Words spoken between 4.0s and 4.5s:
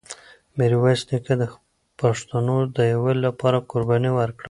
ورکړه.